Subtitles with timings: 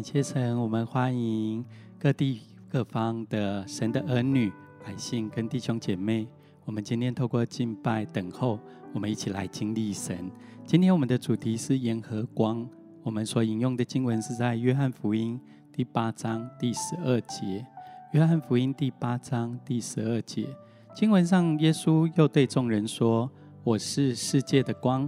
[0.00, 1.62] 感谢神，我们欢迎
[1.98, 4.50] 各地各方的神的儿女、
[4.82, 6.26] 百姓跟弟兄姐妹。
[6.64, 8.58] 我们今天透过敬拜等候，
[8.94, 10.30] 我们一起来经历神。
[10.64, 12.66] 今天我们的主题是盐和光。
[13.02, 15.38] 我们所引用的经文是在约翰福音
[15.70, 17.66] 第八章第十二节。
[18.12, 20.46] 约翰福音第八章第十二节，
[20.94, 23.30] 经文上耶稣又对众人说
[23.62, 25.06] ：“我是世界的光，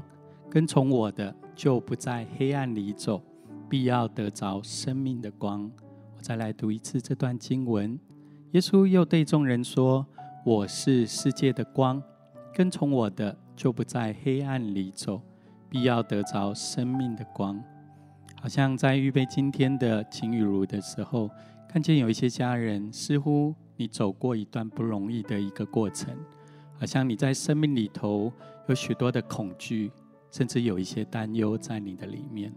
[0.50, 3.22] 跟从我的就不在黑暗里走。”
[3.72, 5.62] 必要得着生命的光。
[6.14, 7.98] 我再来读一次这段经文。
[8.50, 10.06] 耶稣又对众人说
[10.44, 12.02] ：“我是世界的光，
[12.52, 15.22] 跟从我的就不在黑暗里走，
[15.70, 17.58] 必要得着生命的光。”
[18.42, 21.30] 好像在预备今天的晴雨如的时候，
[21.66, 26.14] 看见有一些家人，似乎你走过一段不容易的一个过程，
[26.78, 28.30] 好像你在生命里头
[28.68, 29.90] 有许多的恐惧，
[30.30, 32.52] 甚至有一些担忧在你的里面。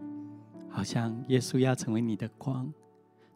[0.75, 2.69] 好像耶稣要成为你的光，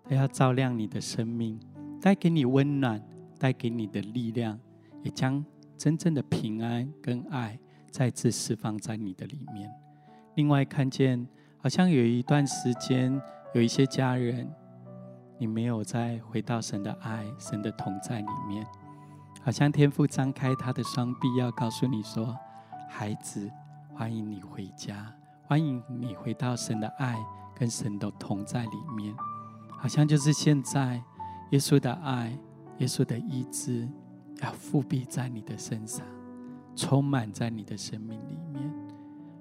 [0.04, 1.58] 他要照亮你的生命，
[2.02, 3.02] 带给你温暖，
[3.40, 4.60] 带给你的力量，
[5.04, 5.44] 也将
[5.78, 7.58] 真正的平安跟爱
[7.90, 9.72] 再次释放在你的里面。
[10.36, 11.26] 另外，看见
[11.58, 13.20] 好像有一段时间，
[13.54, 14.46] 有一些家人，
[15.38, 18.68] 你没有再回到神的爱、神的同在里面，
[19.42, 22.38] 好像天父张开他的双臂，要告诉你说
[22.92, 23.50] ：“孩子，
[23.94, 25.10] 欢迎你回家。”
[25.50, 27.18] 欢迎你回到神的爱
[27.56, 29.12] 跟神的同在里面，
[29.68, 31.04] 好像就是现在，
[31.50, 32.38] 耶稣的爱、
[32.78, 33.90] 耶稣的意志
[34.44, 36.06] 要覆庇在你的身上，
[36.76, 38.72] 充满在你的生命里面，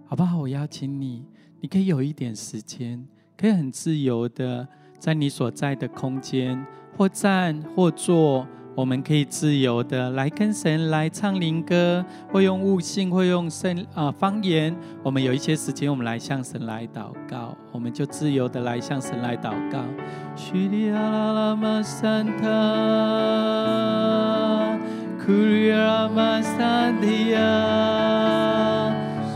[0.07, 0.39] 好不好？
[0.39, 1.27] 我邀请你，
[1.61, 4.67] 你可以有一点时间，可以很自由的
[4.99, 6.67] 在你所在的空间，
[6.97, 8.47] 或站或坐。
[8.79, 14.73] 我们可以自由的来跟神来唱灵歌，会用悟性，会用圣啊方言。
[15.03, 17.57] 我们有一些时间，我们来向神来祷告。
[17.73, 19.81] 我们就自由的来向神来祷告。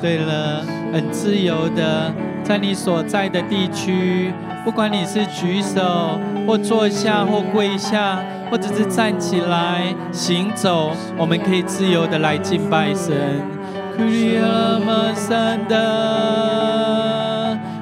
[0.01, 2.15] 对了，很自由的，
[2.45, 4.33] 在你所在的地区，
[4.65, 8.25] 不管你是举手，或坐下，或跪下。
[8.53, 13.41] 或者是站起来行走，我们可以自由的来敬拜神。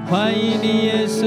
[0.09, 1.27] 欢迎你耶稣，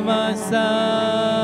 [0.00, 1.37] 里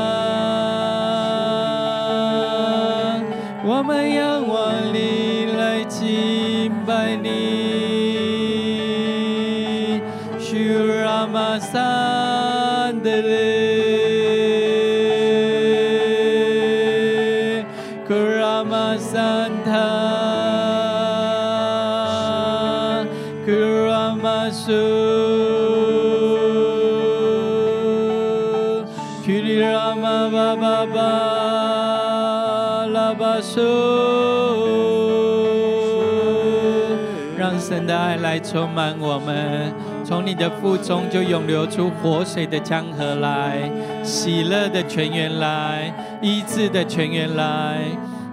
[38.35, 39.73] 来充满我们，
[40.03, 43.71] 从你的腹中就涌流出活水的江河来，
[44.03, 47.77] 喜乐的泉源来，医治的泉源来。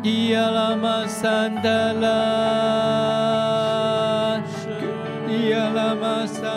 [0.03, 2.11] 伊亚拉玛桑德拉，
[5.29, 6.51] 伊亚拉玛桑，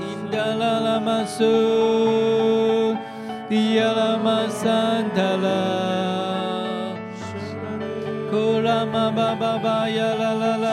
[0.00, 0.02] 伊
[0.32, 2.96] 达拉拉玛苏，
[3.48, 4.72] 伊亚拉玛桑
[5.14, 5.48] 德拉。
[8.32, 10.68] 呼啦嘛吧吧吧呀啦啦啦，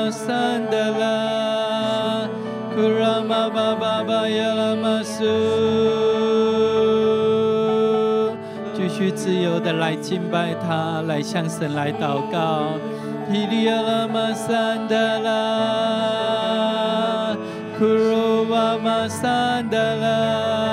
[0.00, 2.28] 啦啦嘛桑德拉，
[2.74, 5.24] 呼啦嘛吧吧吧呀啦嘛苏，
[8.74, 12.78] 继续自由的来敬拜他，来向神来祷告，
[13.30, 15.28] 咿哩呀啦嘛桑德拉，
[17.78, 20.70] 呼噜哇嘛桑德拉。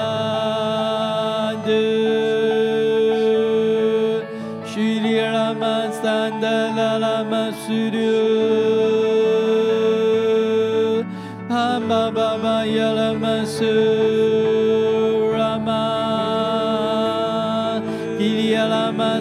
[18.91, 19.19] 哒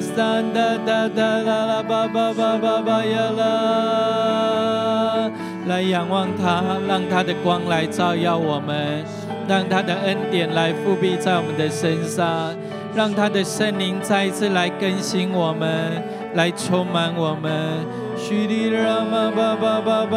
[0.87, 3.43] 哒哒啦啦吧吧吧吧吧呀啦！
[5.67, 9.05] 来仰望他，让他的光来照耀我们，
[9.49, 12.55] 让他的恩典来覆庇在我们的身上，
[12.95, 16.01] 让他的圣灵再一次来更新我们，
[16.35, 17.53] 来充满我们。
[18.17, 20.17] 叙利亚嘛吧吧吧吧，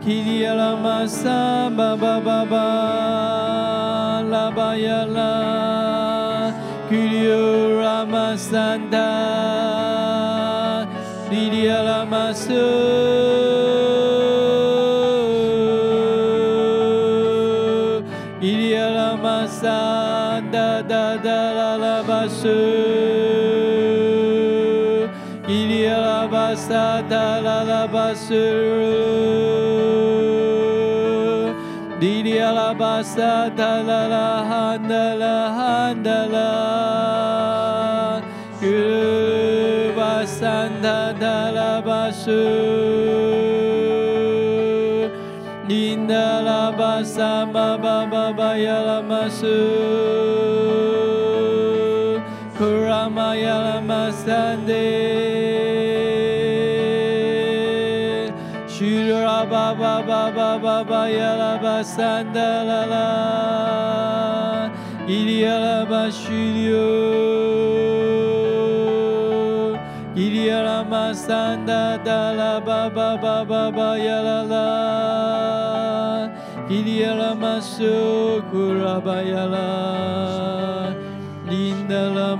[0.00, 1.30] 提利亚拉玛萨
[1.70, 5.73] 吧吧吧吧，拉巴呀拉，
[7.34, 7.40] 叙利
[7.80, 8.58] 亚拉玛萨
[8.90, 8.98] 达，
[11.28, 12.52] 提利亚拉玛苏。
[28.16, 28.46] 苏，
[31.98, 33.02] 伊利亚拉巴
[42.04, 42.30] 拉巴苏，
[45.68, 49.46] 因达拉巴萨玛巴巴巴亚拉玛苏。
[53.08, 53.54] 玛雅
[77.02, 80.92] 亚拉玛三德达拉巴巴巴巴巴雅拉拉，
[81.48, 82.34] 伊利亚拉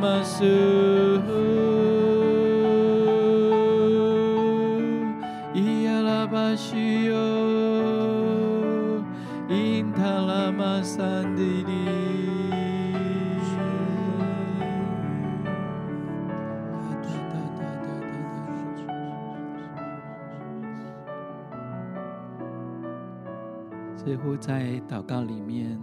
[24.14, 25.76] 似乎在祷告里面，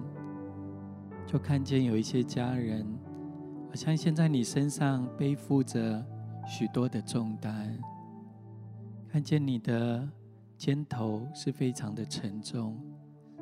[1.27, 2.87] 就看见有一些家人。
[3.67, 6.01] 好像现在你身上背负着
[6.47, 7.77] 许多的重担，
[9.09, 10.07] 看见你的
[10.55, 12.81] 肩头是非常的沉重，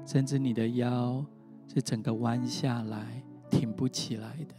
[0.08, 1.24] 甚至你的腰
[1.72, 4.56] 是整个弯下来，挺不起来的。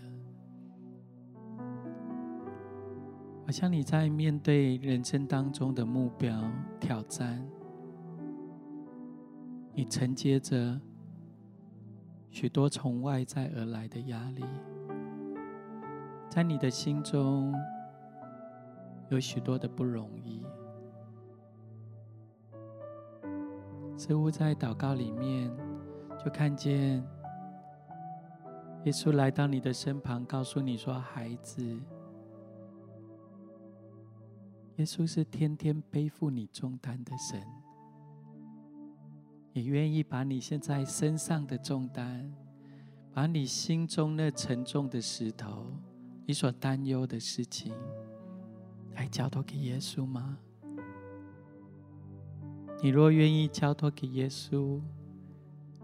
[3.44, 6.40] 好像你在面对人生当中的目标
[6.78, 7.44] 挑战，
[9.80, 10.78] 你承接着
[12.28, 14.44] 许多从外在而来的压力。
[16.28, 17.54] 在你的心中
[19.08, 20.44] 有许多的不容易，
[23.96, 25.50] 似乎在祷告里面
[26.22, 27.02] 就看见
[28.84, 31.64] 耶稣来到你的身旁，告诉你说：“孩子，
[34.76, 37.42] 耶稣是天天背负你重担的神，
[39.52, 42.32] 也愿意把你现在身上的重担，
[43.12, 45.66] 把你心中那沉重的石头。”
[46.26, 47.72] 你所担忧的事情，
[48.94, 50.38] 来交托给耶稣吗？
[52.80, 54.80] 你若愿意交托给耶稣，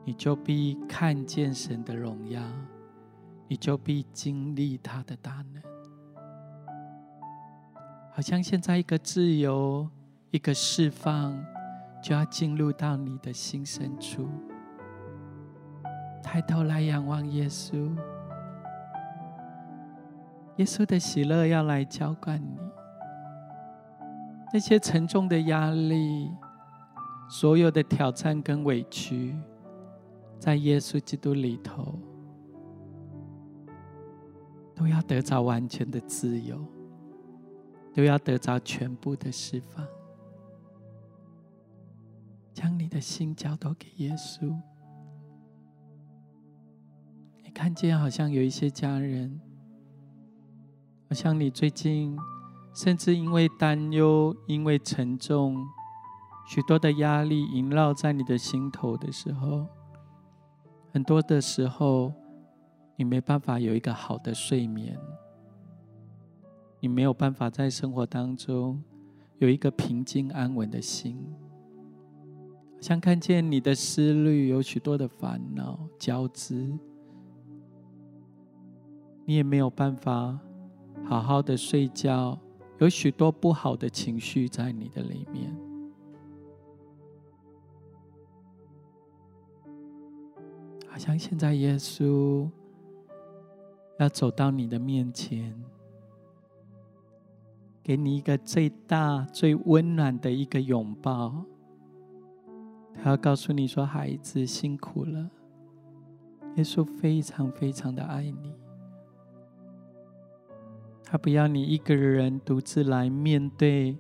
[0.05, 2.41] 你就必看见神的荣耀，
[3.49, 5.61] 你就必经历他的大能。
[8.13, 9.91] 好像现在一个自由，
[10.31, 11.45] 一个释放，
[12.07, 14.29] 就要进入到你的心深处。
[16.23, 17.91] 抬头来仰望耶稣。
[20.59, 22.61] 耶稣的喜乐要来浇灌你，
[24.53, 26.31] 那些沉重的压力，
[27.29, 29.35] 所有的挑战跟委屈，
[30.39, 31.99] 在耶稣基督里头，
[34.77, 36.65] 都要得着完全的自由，
[37.93, 39.85] 都要得着全部的释放。
[42.57, 44.51] 将你的心交托给耶稣。
[47.45, 49.39] 你看见好像有一些家人。
[51.07, 52.17] 好像你最近，
[52.75, 55.67] 甚至因为担忧、因为沉重，
[56.49, 59.67] 许多的压力萦绕在你的心头的时候，
[60.95, 62.11] 很多的时候，
[62.97, 64.99] 你没办法有一个好的睡眠，
[66.81, 68.83] 你没有办法在生活当中
[69.41, 71.23] 有一个平静安稳的心，
[72.80, 76.54] 像看见你的思虑有许多的烦恼交织，
[79.25, 80.38] 你也没有办法。
[81.04, 82.37] 好好的睡觉，
[82.78, 85.54] 有许多不好的情绪在你的里面。
[90.88, 92.49] 好像现在耶稣
[93.99, 95.54] 要走到你的面前，
[97.85, 101.45] 给你一个最大、最温暖的一个拥抱。
[103.03, 105.31] 他要告诉你说：“孩子，辛苦了。”
[106.57, 108.55] 耶稣非常非常的爱你，
[111.05, 113.97] 他不要你一个人独自来面对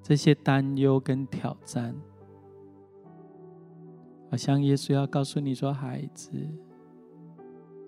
[0.00, 1.94] 这些担忧跟挑战。
[4.30, 6.30] 好像耶稣要告诉你说：“孩子，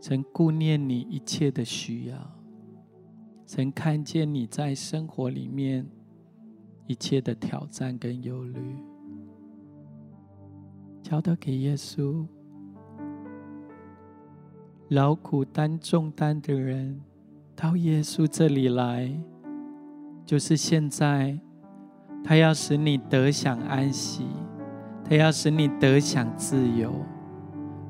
[0.00, 2.16] 曾顾念你一切的需要，
[3.46, 5.86] 曾看见你在生活里面
[6.86, 8.76] 一切的挑战跟忧虑，
[11.08, 12.26] 交托给耶稣。”
[14.88, 17.00] 劳苦担重担的人，
[17.54, 19.10] 到耶稣这里来，
[20.24, 21.38] 就是现在，
[22.22, 24.26] 他要使你得享安息，
[25.04, 26.92] 他要使你得享自由，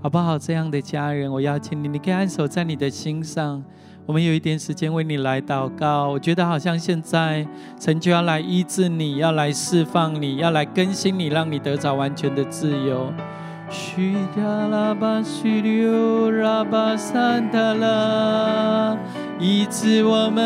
[0.01, 0.39] 好不好？
[0.39, 3.65] 这样的家人，我邀请你，你可以按手在你的心上。
[4.09, 6.09] 我们有一点时间为你来祷告。
[6.09, 7.47] 我觉得好像现在
[7.79, 13.13] 神就要来医治你，要来释放你，要来更新你，让你得着完全的自由。
[13.69, 18.97] 须达拉巴须留拉巴桑达拉，
[19.39, 20.43] 医治我们，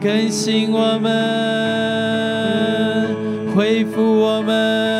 [0.00, 1.14] 更新我们，
[3.54, 4.93] 恢复我们，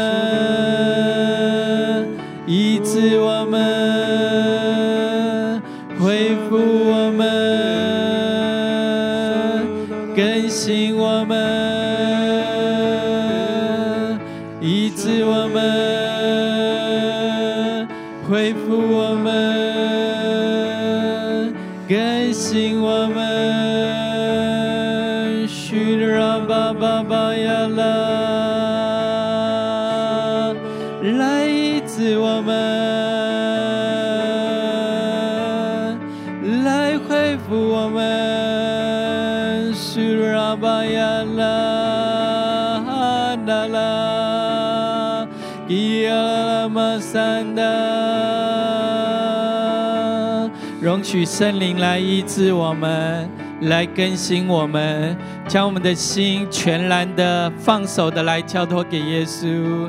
[51.14, 53.30] 许圣灵来医治我们，
[53.60, 55.16] 来更新我们，
[55.46, 59.88] 将我们的心全然的放手的来交托给耶稣。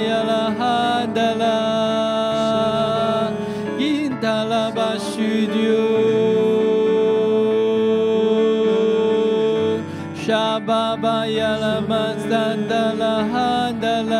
[0.00, 1.44] 巴巴亚拉哈达拉，
[3.78, 5.52] 因达拉巴须丢，
[10.14, 12.30] 沙巴巴亚拉玛桑
[12.66, 14.16] 达拉哈达拉，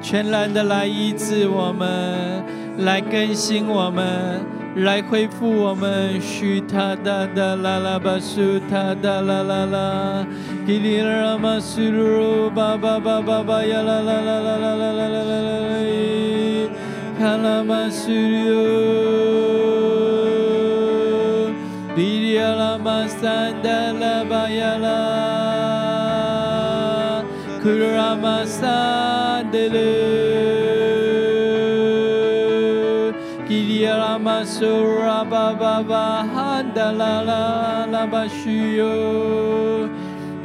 [0.00, 2.44] 全然的来医治我们，
[2.78, 4.40] 来更新我们。
[4.76, 10.24] 来恢复我们，须他哒哒啦啦巴苏他哒啦啦啦，
[10.68, 16.68] 吉里拉玛苏鲁巴巴巴巴巴呀啦啦啦啦啦啦啦啦啦，
[17.18, 18.12] 卡拉玛苏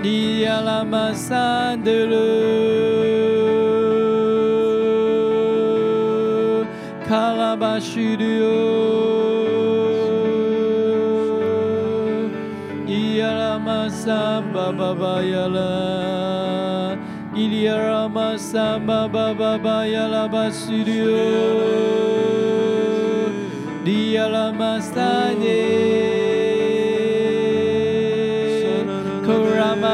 [0.03, 3.03] lié à la massa de l'eau.
[7.07, 8.59] Kalabashirio.
[12.87, 14.21] Iyaramasa
[14.53, 15.73] baba bayala.
[17.35, 21.27] Iyaramasa baba baba yala basirio.
[23.85, 26.12] Diyalamasa ne.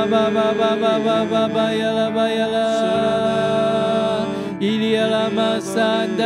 [0.10, 4.26] 巴巴巴巴巴巴巴亚拉巴亚拉，
[4.60, 5.80] 伊利亚拉玛萨
[6.18, 6.26] 达，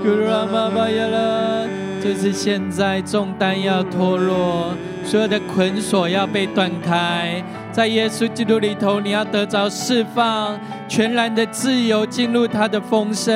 [0.00, 1.66] 库拉玛巴亚拉，
[2.00, 4.72] 就是现在重担要脱落，
[5.04, 13.34] 所有的捆锁要被断开，在耶稣基督里头，你要得着释放，全然的自由，进入他的丰盛。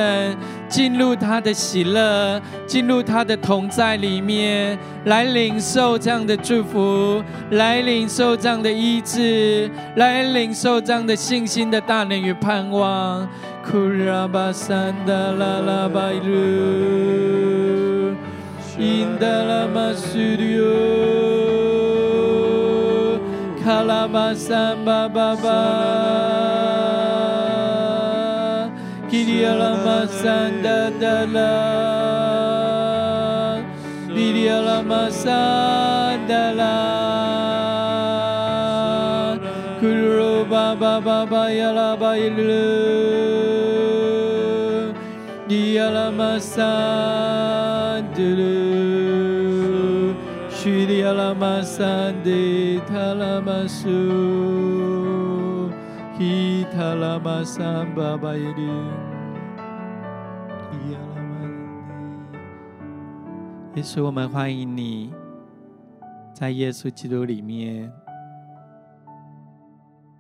[0.70, 13.28] 进入他的喜乐，进入他的同在里面，来领受这样的祝福，来领受这样的医治，来领受这样的信心的大能与盼望。
[13.68, 16.30] 库拉巴桑达拉拉巴鲁，
[18.78, 20.64] 因达拉玛苏里奥，
[23.62, 25.48] 卡拉巴桑巴巴巴，
[29.11, 30.23] 基里亚拉玛桑
[30.62, 31.40] 达达拉，
[34.14, 35.29] 比里亚拉玛桑
[36.29, 36.62] 达拉，
[39.81, 39.88] 库
[56.70, 58.62] 塔拉玛苏，希塔拉玛桑巴巴耶利，
[60.72, 61.42] 伊亚拉玛
[63.74, 65.12] 耶稣，我们欢迎你，
[66.32, 67.92] 在耶稣基督里面，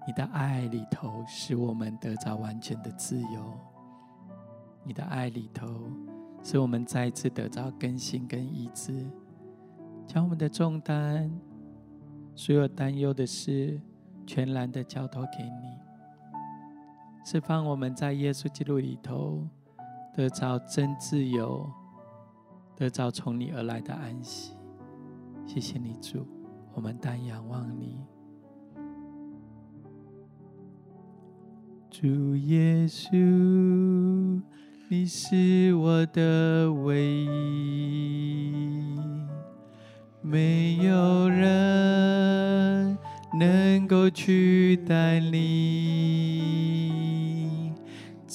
[0.06, 3.56] 你的爱里头使我们得着完全的自由，
[4.82, 5.68] 你的爱里头
[6.42, 9.06] 使我们再次得着更新跟医治，
[10.04, 11.30] 将我们的重担。
[12.34, 13.80] 所有担忧的事，
[14.26, 15.78] 全然的交托给你，
[17.24, 19.46] 释放我们在耶稣基督里头
[20.14, 21.70] 得着真自由，
[22.74, 24.54] 得着从你而来的安息。
[25.46, 26.26] 谢谢你主，
[26.74, 27.98] 我们单仰望你，
[31.90, 34.42] 主耶稣，
[34.88, 38.90] 你是我的唯一。
[40.22, 42.96] 没有人
[43.38, 47.09] 能够取代你，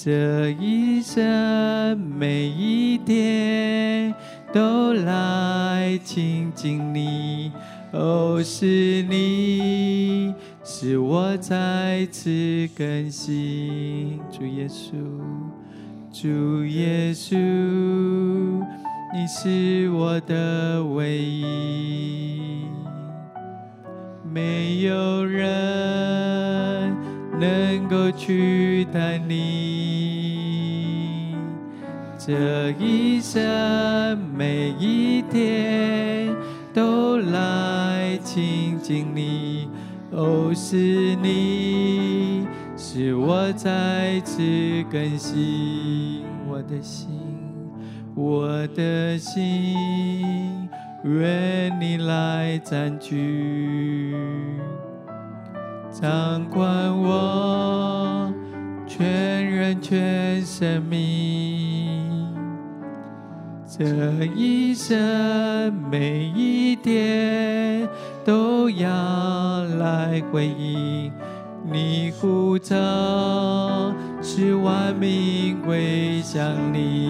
[0.05, 4.13] 这一生每一天
[4.53, 7.51] 都来亲近你。
[7.91, 10.31] 哦，是你
[10.63, 14.93] 使我再次更新，主耶稣，
[16.13, 17.35] 主耶稣。
[19.11, 22.67] 你是我的唯一，
[24.31, 26.95] 没有人
[27.39, 29.85] 能够取代你。
[32.17, 36.35] 这一生每一天
[36.73, 39.69] 都来亲近你，
[40.11, 44.41] 哦，是你使我再次
[44.91, 47.19] 更新我的心。
[48.15, 50.69] 我的心，
[51.03, 54.15] 愿你来占据，
[56.05, 58.31] 掌管我
[58.85, 62.31] 全人全生命。
[63.65, 63.83] 这
[64.35, 67.89] 一生每一天，
[68.23, 68.87] 都要
[69.79, 71.11] 来回应
[71.63, 72.75] 你呼召，
[74.21, 76.39] 使万民归向
[76.71, 77.09] 你。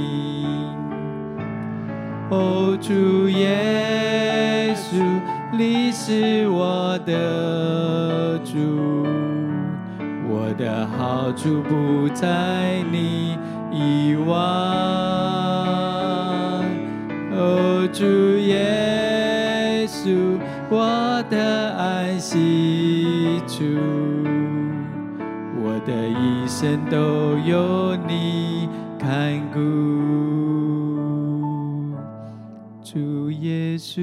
[2.29, 5.03] 哦，主耶稣，
[5.51, 8.61] 你是我的主，
[10.29, 13.37] 我的好处不在你
[13.69, 14.33] 以外。
[17.37, 18.05] 哦，主
[18.37, 20.39] 耶稣，
[20.69, 23.65] 我的安息主，
[25.61, 29.59] 我的一生都有你看顾。
[32.81, 33.99] 主耶稣，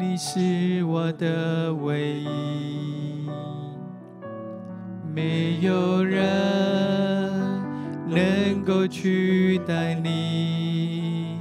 [0.00, 2.71] 你是我的唯一，
[5.14, 6.20] 没有人
[8.08, 11.36] 能够取代你。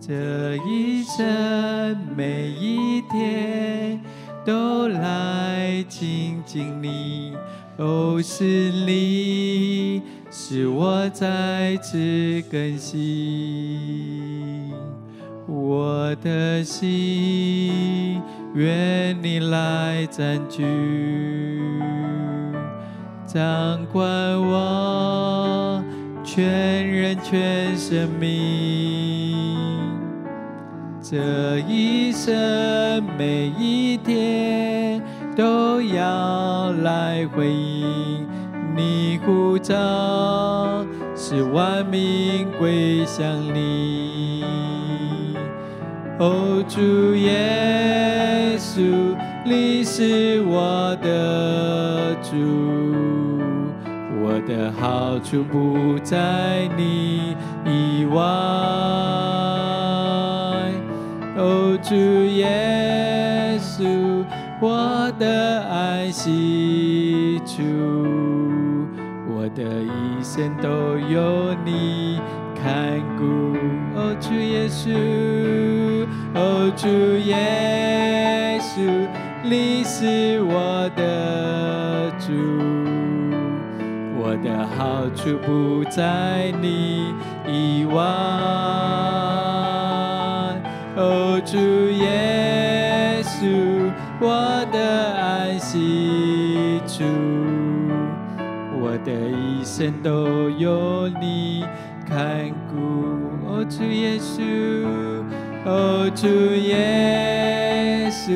[0.00, 4.00] 这一生每一天
[4.44, 7.32] 都来亲近你，
[7.76, 8.44] 哦，是
[8.86, 10.02] 你。
[10.28, 14.70] 使我再次更新
[15.46, 18.20] 我的心，
[18.54, 20.62] 愿你来占据，
[23.26, 24.02] 掌管
[24.40, 25.82] 我
[26.24, 29.36] 全人全生命。
[31.02, 35.02] 这一生每一天
[35.36, 38.26] 都要来回应。
[38.76, 39.74] 你呼召，
[41.16, 44.44] 使万民归向你。
[46.18, 52.85] 哦，主耶稣，你是我的主，
[54.46, 58.22] 的好处不在你以外。
[61.38, 64.24] 哦，主耶稣，
[64.60, 67.62] 我的安息处。
[69.28, 72.20] 我的一生都有你
[72.54, 73.24] 看顾，
[73.94, 76.88] 哦，主耶稣，哦，主
[77.28, 79.06] 耶稣，
[79.44, 82.32] 你是我的主，
[84.56, 87.12] 的好处不在你
[87.46, 88.02] 以外。
[90.96, 91.58] 哦，主
[91.90, 97.04] 耶稣，我的安息处，
[98.80, 101.62] 我的一生都有你
[102.08, 102.76] 看顾。
[103.46, 104.42] 哦，主耶稣，
[105.66, 108.32] 哦，主耶稣。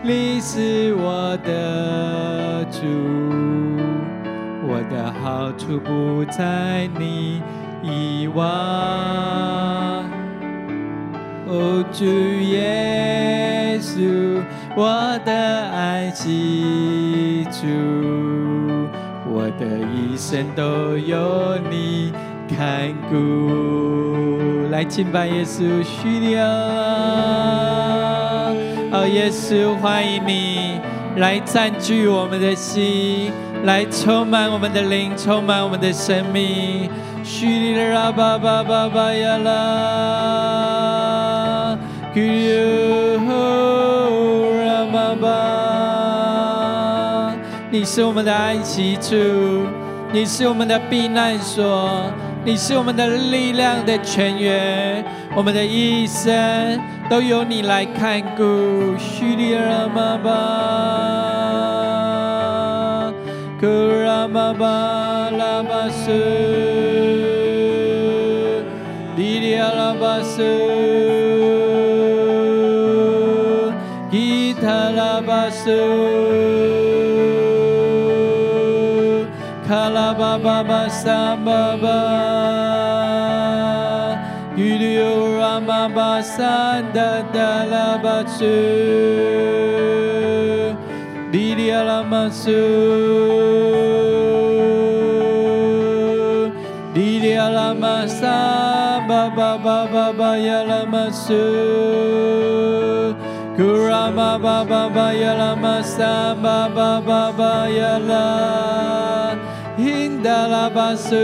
[0.00, 1.50] 你是我的
[5.68, 7.42] 处不在你
[7.82, 8.42] 以外。
[11.46, 14.40] 哦，主耶稣，
[14.74, 17.66] 我的安息处，
[19.30, 22.14] 我的一生都有你
[22.48, 24.70] 看顾。
[24.70, 26.46] 来敬拜耶稣，需要。
[28.90, 30.80] 哦，耶稣，欢迎你
[31.16, 33.30] 来占据我们的心，
[33.64, 36.88] 来充满我们的灵，充满我们的生命。
[37.24, 39.48] 叙利亚巴巴巴巴呀啦，
[42.14, 43.18] 古尤
[44.64, 45.26] 拉巴巴，
[47.70, 49.14] 你是我们的安息处，
[50.12, 52.10] 你是我们的避难所，
[52.44, 56.80] 你是我们的力量的泉源，我们的一生。
[57.10, 58.42] 都由你来看顾，
[58.98, 59.58] 叙利亚
[63.58, 66.22] Kurababa labasu
[69.18, 70.54] Diria labasu
[74.14, 75.82] Gita labasu
[79.66, 81.98] Kalababa basambaba
[84.56, 87.66] Gülüyor ama basan da da
[92.28, 92.50] 稣，
[97.24, 98.90] 耶拉马稣，库拉
[99.38, 99.68] 巴巴
[100.12, 101.34] 巴耶拉马稣，
[103.56, 104.62] 库拉巴巴
[107.32, 107.98] 巴耶
[110.48, 111.16] 拉马稣，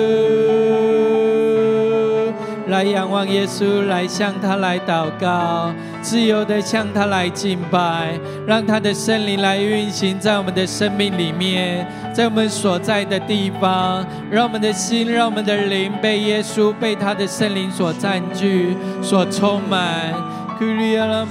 [2.66, 5.70] 来仰望耶稣，来向他来祷告。
[6.04, 20.12] 自由的向他来敬拜，让他的圣灵来运行在我们的生命里面，在我们所在的地方，让我们的心，让我们的灵被耶稣、被他的圣灵所占据、所充满。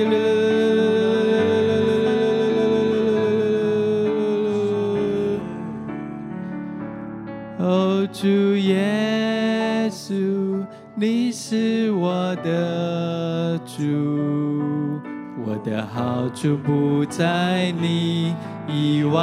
[8.12, 15.00] 主耶稣，你是我的主，
[15.44, 18.35] 我的好处不在你
[18.66, 19.20] 以外。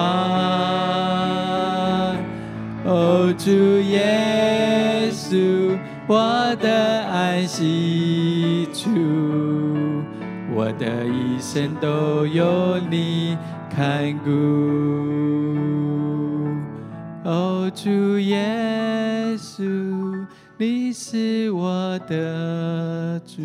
[2.86, 5.78] 哦，主耶稣，
[6.08, 8.90] 我的安息处，
[10.54, 13.38] 我的一生都有你
[13.70, 14.30] 看顾。
[17.28, 18.15] 哦，主
[19.56, 23.42] 稣，你是我的主，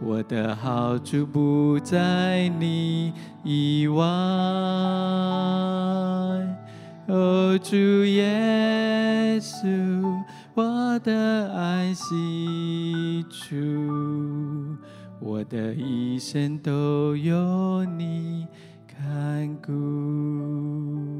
[0.00, 4.04] 我的好处不在你以外。
[7.08, 9.66] 哦，主耶稣，
[10.54, 13.56] 我的安息主，
[15.18, 18.46] 我的一生都有你
[18.86, 21.15] 看顾。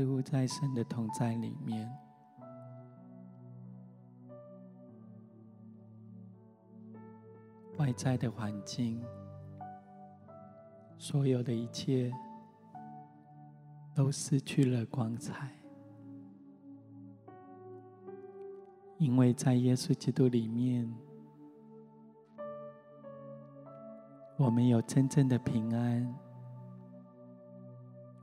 [0.00, 1.86] 似乎在神的同在里面，
[7.76, 8.98] 外在的环境，
[10.96, 12.10] 所有的一切
[13.94, 15.52] 都失去了光彩，
[18.96, 20.90] 因为在耶稣基督里面，
[24.38, 26.29] 我们有真正的平安。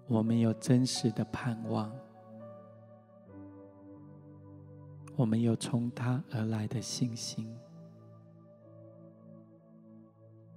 [0.08, 1.94] 我们有真实的盼望，
[5.18, 7.54] 我们有从他而来的信心。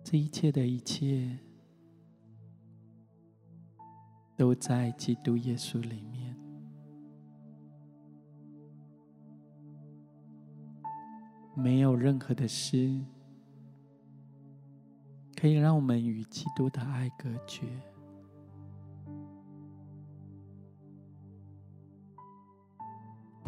[0.04, 1.38] 这一切的一切，
[4.36, 6.36] 都在基督耶稣里面。
[11.56, 12.98] 没有任何的事
[15.36, 17.66] 可以让我们与基督的爱隔绝。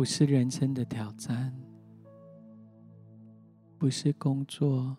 [0.02, 1.56] 不是人生的挑战，
[3.78, 4.96] 不是工作、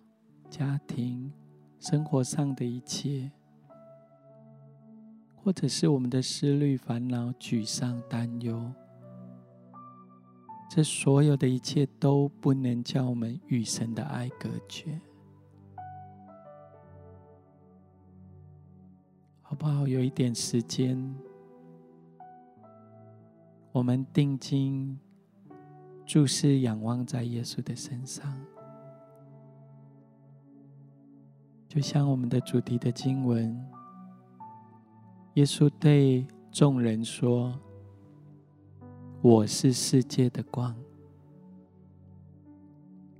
[0.49, 1.29] 家庭、
[1.77, 3.29] 生活上的一切，
[5.35, 8.71] 或者是我们的思虑、烦恼、沮丧、担忧，
[10.69, 15.01] 这所有的一切都不能叫我们与神的爱隔绝，
[19.41, 19.85] 好不好？
[19.85, 21.13] 有一点时间。
[23.73, 24.99] 我们定睛
[26.05, 28.31] 注视、仰望在耶稣的身上，
[31.67, 33.59] 就像我们的主题的经文，
[35.33, 37.59] 耶稣对众人说
[39.23, 40.75] ：“我是世界的光，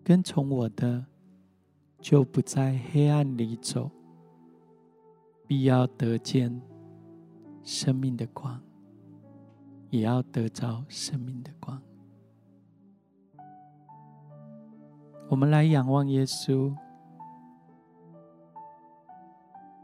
[0.03, 1.03] 跟从我的，
[1.99, 3.89] 就不在黑暗里走，
[5.47, 6.61] 必要得见
[7.63, 8.61] 生命的光。”
[9.93, 11.79] 也要得着生命的光。
[15.29, 16.75] 我们来仰望耶稣，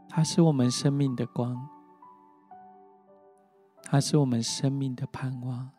[0.08, 1.68] 他是我们生命的光，
[3.84, 5.70] 他是我们生命的盼望，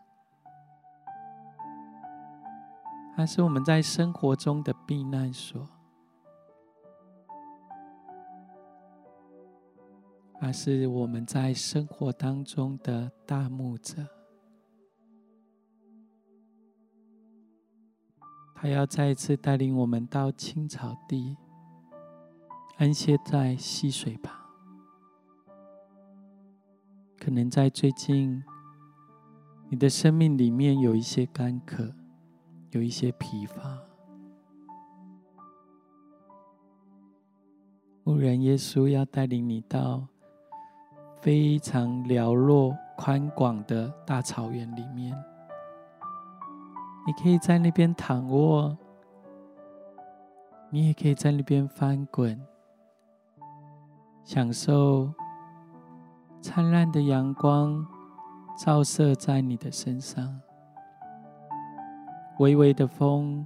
[3.13, 5.67] 他是我们在生活中的避难所，
[10.39, 14.07] 他是我们在生活当中的大牧者。
[18.61, 21.35] 他要再一次带领我们到青草地，
[22.77, 24.31] 安歇在溪水旁。
[27.19, 28.43] 可能在最近，
[29.67, 31.91] 你的生命里面有一些干渴，
[32.69, 33.79] 有一些疲乏。
[38.03, 40.05] 牧人耶稣要带领你到
[41.19, 45.17] 非常辽阔宽广的大草原里面。
[47.05, 48.77] 你可以在那边躺卧，
[50.69, 52.39] 你也可以在那边翻滚，
[54.23, 55.11] 享受
[56.41, 57.85] 灿烂的阳光
[58.57, 60.39] 照射在你的身上，
[62.37, 63.45] 微微的风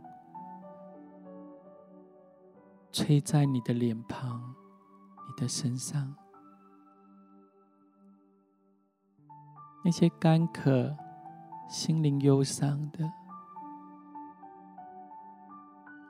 [2.91, 4.53] 吹在你的脸庞、
[5.27, 6.13] 你的身上，
[9.83, 10.93] 那些干渴、
[11.69, 13.09] 心灵忧伤的。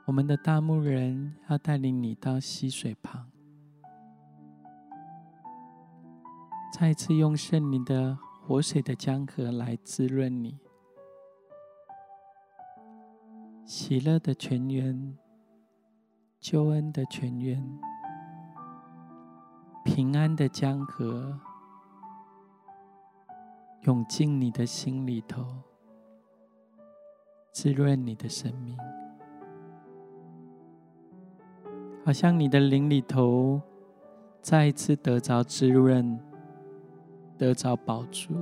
[0.06, 3.28] 我们的大牧人要带领你到溪水旁，
[6.72, 10.60] 再一次用圣灵的活水的江河来滋润你，
[13.64, 15.18] 喜乐的泉源，
[16.38, 17.60] 救恩的泉源，
[19.84, 21.36] 平安的江河，
[23.80, 25.44] 涌进你的心里头，
[27.50, 28.78] 滋润你的生命。
[32.06, 33.60] 好像你的灵里头
[34.40, 36.16] 再一次得着滋润，
[37.36, 38.32] 得着饱足，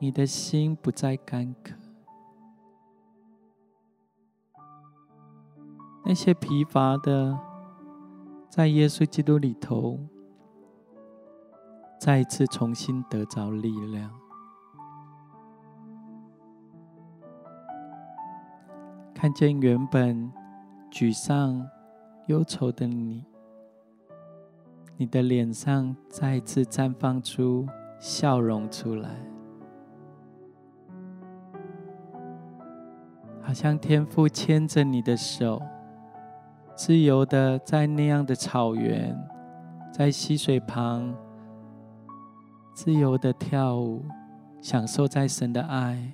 [0.00, 1.76] 你的心不再干渴，
[6.04, 7.38] 那些疲乏的，
[8.48, 10.00] 在耶稣基督里头，
[12.00, 14.10] 再一次重新得着力量，
[19.14, 20.32] 看见原本。
[20.90, 21.68] 沮丧、
[22.26, 23.24] 忧愁的你，
[24.96, 27.66] 你的脸上再次绽放出
[27.98, 29.10] 笑容出来，
[33.42, 35.60] 好像天父牵着你的手，
[36.74, 39.14] 自由的在那样的草原，
[39.92, 41.14] 在溪水旁，
[42.74, 44.02] 自由的跳舞，
[44.62, 46.12] 享受在神的爱、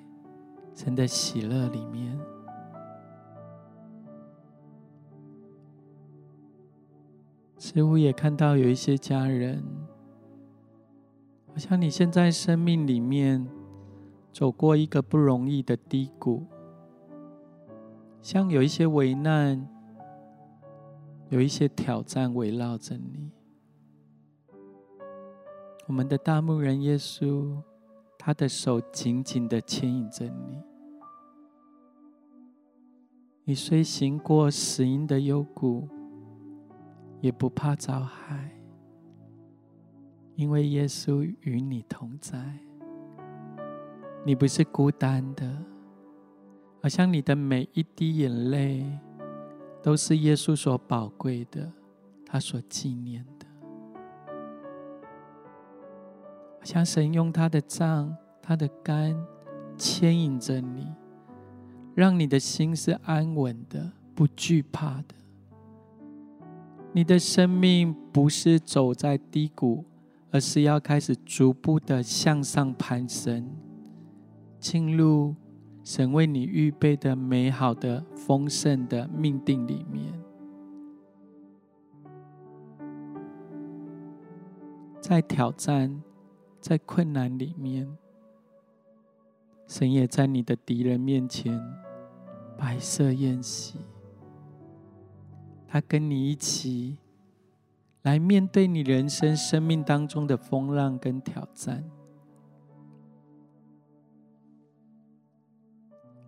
[0.75, 2.19] 神的喜乐里面。
[7.65, 9.63] 似乎也看到有一些家人，
[11.47, 13.49] 好像你现在生命里面
[14.33, 16.45] 走过一个不容易的低谷，
[18.21, 19.65] 像有一些危难，
[21.29, 23.31] 有一些挑战围绕着你。
[25.87, 27.63] 我们的大牧人耶稣，
[28.19, 30.61] 他的手紧紧的牵引着你。
[33.45, 35.89] 你虽行过死荫的幽谷，
[37.23, 38.51] 也不怕遭害，
[40.35, 42.59] 因为耶稣与你同在。
[44.27, 45.57] 你不是孤单的，
[46.83, 48.85] 好像你的每一滴眼泪
[49.81, 51.73] 都是耶稣所宝贵的，
[52.27, 53.47] 他所纪念的。
[56.65, 59.17] 像神用他的杖、他的竿
[59.77, 60.93] 牵引着你，
[61.95, 65.15] 让你的心是安稳的，不惧怕的。
[66.95, 69.85] 你的生命不是走在低谷，
[70.31, 73.51] 而是要开始逐步的向上攀升，
[74.59, 75.35] 进入
[75.83, 80.13] 神为你预备的美好的、丰盛的命定里面。
[85.01, 86.03] 在挑战、
[86.61, 87.89] 在困难里面，
[89.67, 91.59] 神也在你的敌人面前
[92.57, 93.79] 摆设宴席。
[95.73, 96.99] 他跟你一起
[98.03, 101.83] 来面对你人生生命当中的风浪跟挑战，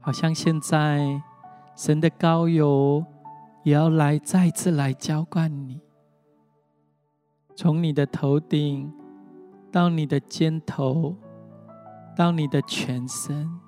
[0.01, 1.21] 好像现在
[1.77, 3.05] 神的膏油
[3.65, 5.79] 也要来再次来浇灌你，
[7.55, 8.91] 从你的头顶
[9.71, 11.15] 到你的肩头，
[12.17, 13.61] 到你的全身，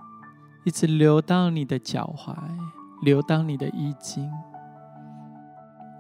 [0.64, 2.34] 一直流到你的脚踝，
[3.02, 4.26] 流到你的衣襟。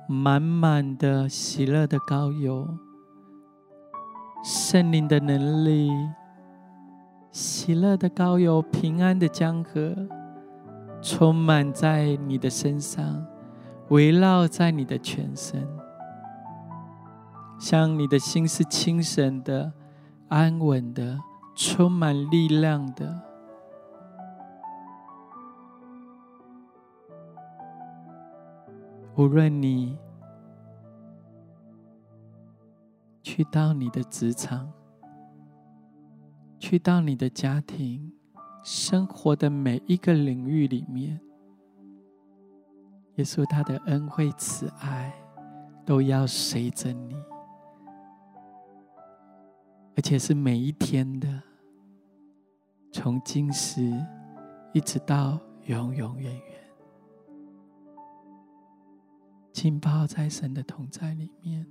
[0.08, 2.68] 满满的喜乐的膏油，
[4.44, 5.90] 圣灵的能力，
[7.32, 9.96] 喜乐的膏油，平安的江河，
[11.02, 13.26] 充满在你的身上，
[13.88, 15.66] 围绕在你的全身，
[17.58, 19.72] 像你的心是清神的、
[20.28, 21.18] 安稳的、
[21.56, 23.22] 充满力量的。
[29.16, 29.96] 无论你
[33.22, 34.70] 去到你的职场，
[36.58, 38.12] 去到你的家庭，
[38.62, 41.18] 生活的每一个领域里面，
[43.14, 45.10] 耶稣他的恩惠慈爱
[45.86, 47.16] 都要随着你，
[49.96, 51.42] 而且是每一天的，
[52.92, 53.80] 从今时
[54.74, 56.55] 一直到永永远远。
[59.56, 61.64] 浸泡在神的同在里面，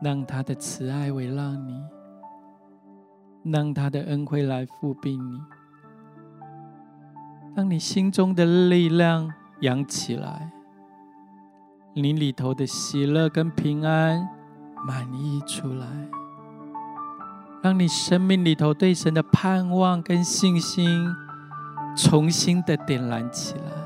[0.00, 1.78] 让他的慈爱围绕你，
[3.44, 5.38] 让他的恩惠来覆庇你，
[7.54, 9.30] 让你心中的力量
[9.60, 10.50] 扬起来，
[11.92, 14.26] 你里头的喜乐跟平安
[14.86, 15.86] 满溢出来，
[17.62, 21.14] 让你生命里头对神的盼望跟信心
[21.94, 23.79] 重新的点燃起来。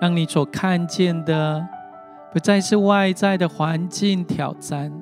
[0.00, 1.66] 让你所看见的
[2.32, 4.92] 不再是外在的环境挑战，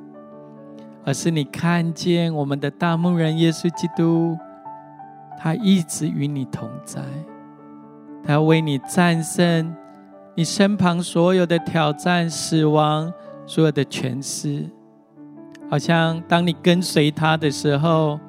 [1.04, 4.38] 而是你看见我们的大牧人耶稣基督，
[5.36, 7.02] 他一直与你同在，
[8.22, 9.74] 他要为你战胜
[10.36, 13.12] 你身旁所有的挑战、死亡、
[13.46, 14.64] 所有的权势。
[15.68, 18.20] 好像当你跟随他的时候，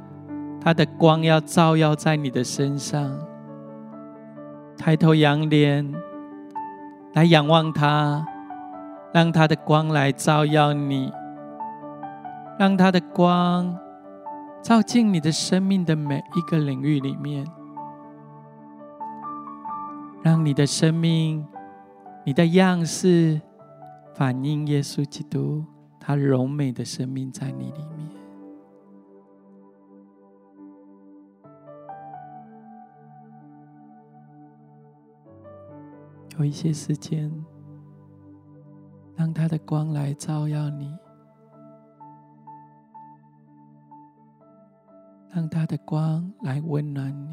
[0.59, 3.15] 他的光要照耀在你的身上，
[4.75, 5.93] 抬头仰脸。
[7.15, 8.27] 来仰望他，
[9.13, 11.09] 让他的光来照耀你，
[12.59, 13.73] 让他的光
[14.61, 17.47] 照进你的生命的每一个领域里面，
[20.21, 21.47] 让你的生命、
[22.25, 23.39] 你的样式
[24.13, 25.63] 反映耶稣基督
[25.97, 27.94] 他荣美的生命在你里面。
[36.37, 37.31] 有一些时间，
[39.15, 40.93] 让他的光来照耀你，
[45.29, 47.29] 让他的光来温暖你。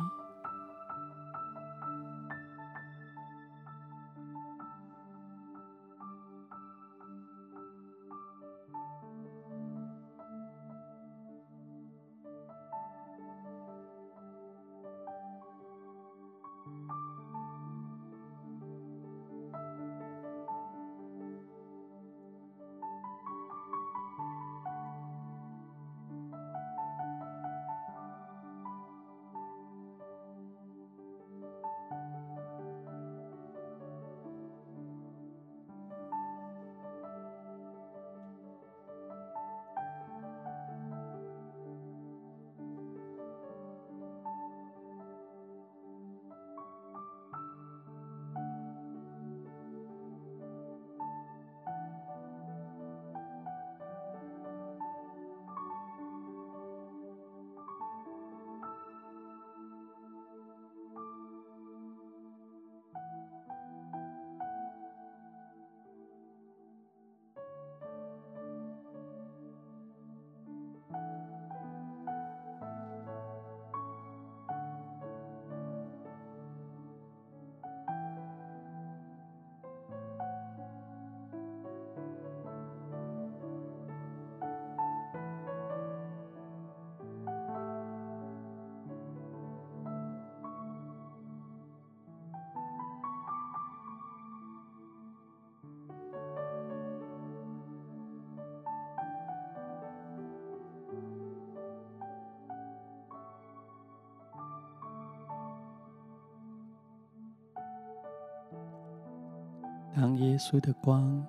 [109.94, 111.22] 当耶稣的光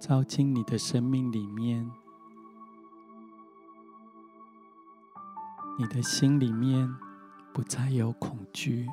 [0.00, 1.88] 照进你的生命里面，
[5.78, 6.92] 你的心里面
[7.54, 8.88] 不再有恐惧，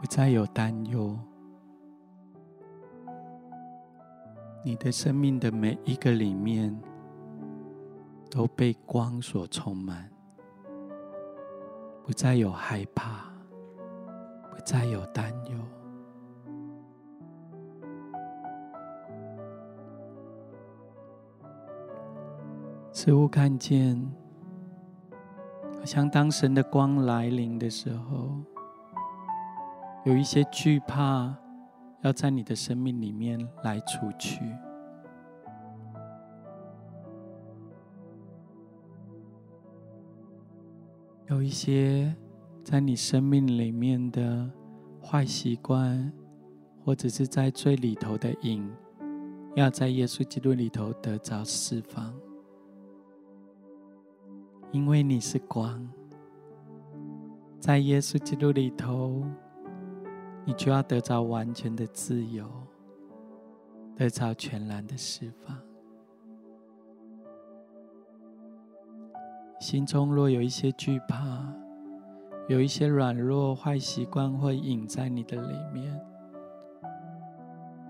[0.00, 1.16] 不再有担忧，
[4.64, 6.76] 你的生命的每一个里面
[8.28, 10.10] 都被光所充满，
[12.04, 13.30] 不再有害怕，
[14.50, 15.79] 不再有担忧。
[23.02, 23.96] 似乎看见，
[25.78, 28.28] 好像当神的光来临的时候，
[30.04, 31.34] 有一些惧怕
[32.02, 34.44] 要在你的生命里面来除去，
[41.30, 42.14] 有一些
[42.62, 44.50] 在你生命里面的
[45.02, 46.12] 坏习惯，
[46.84, 48.70] 或者是在最里头的瘾，
[49.56, 52.14] 要在耶稣基督里头得着释放。
[54.72, 55.88] 因为你是光，
[57.58, 59.24] 在耶稣基督里头，
[60.44, 62.48] 你就要得着完全的自由，
[63.96, 65.58] 得着全然的释放。
[69.58, 71.52] 心中若有一些惧怕，
[72.48, 76.00] 有一些软弱、坏习惯会隐在你的里面，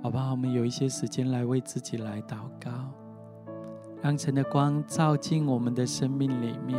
[0.03, 0.31] 好不好？
[0.31, 2.71] 我们有一些时间来为自己来祷告。
[4.03, 6.79] 让神的光照进我们的生命里面，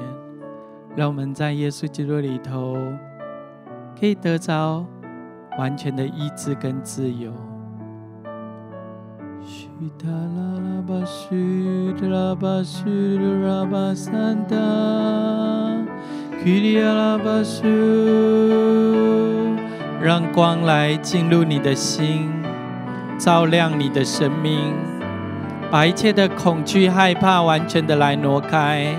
[0.95, 2.75] 让我们在耶稣基督里头
[3.99, 4.85] 可以得着
[5.59, 7.31] 完全的医治跟自由。
[20.01, 22.27] 让光来进入你的心，
[23.19, 24.73] 照亮你的生命。
[25.71, 28.93] 把一切的恐惧、害怕完全的来挪开，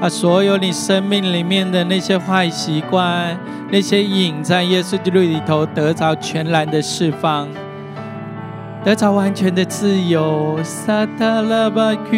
[0.00, 3.38] 把所有你生命里面的那些坏习惯、
[3.70, 7.46] 那些瘾，在耶稣基督里头得着全然的释放，
[8.82, 10.58] 得着完全的自由。
[10.62, 12.16] 萨塔拉巴库，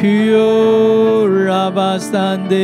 [0.00, 0.06] 库
[1.48, 2.54] 拉巴桑德。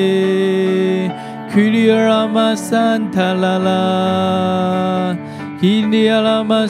[1.54, 5.16] 库里亚拉玛桑塔拉拉，
[5.60, 6.66] 基里亚拉玛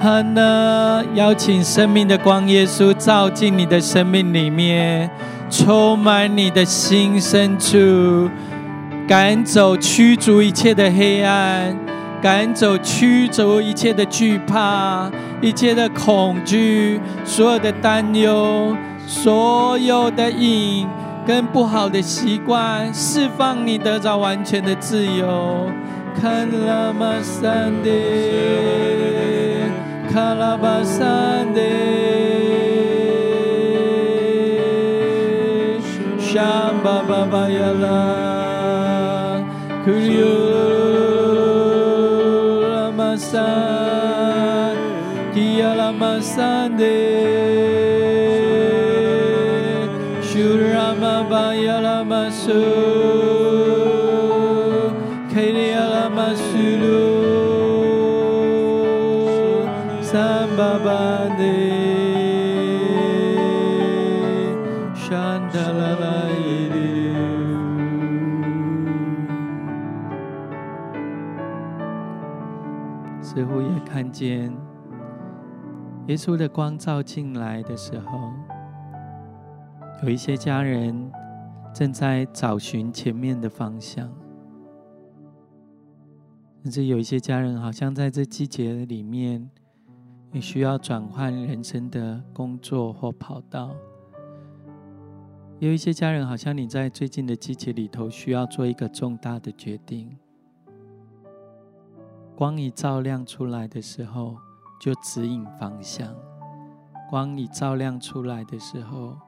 [0.00, 0.04] 苏里奥，卡拉玛桑塔拉拉，库拉玛桑帕拉巴塞，汉达拉巴苏里奥，西里亚拉汉达拉。
[0.04, 5.10] 哈那，邀请生命的光，耶稣照进你的生命里面，
[5.50, 8.30] 充满你的心深处，
[9.08, 11.76] 赶走、驱逐一切的黑暗，
[12.22, 18.76] 赶走、驱逐一切的惧怕、一切的恐惧、所有的担忧、
[19.06, 20.86] 所有的瘾
[21.26, 25.66] 跟不好的习惯，释放你得着完全的自由。
[26.20, 29.47] 看拉玛三的。
[30.18, 31.60] 卡拉巴桑德，
[36.18, 36.74] 香
[74.18, 74.52] 间
[76.08, 78.32] 耶稣的光照进来的时候，
[80.02, 81.08] 有一些家人
[81.72, 84.12] 正在找寻前面的方向，
[86.64, 89.48] 甚至有一些家人好像在这季节里面，
[90.32, 93.68] 你需要转换人生的工作或跑道；
[95.60, 100.18] 有一些家人好像你在最近的季节里头需要做一个重大的决定。
[102.38, 104.36] 光一照亮出来的时候，
[104.78, 106.06] 就指引方向；
[107.10, 109.18] 光一照亮出来的时候，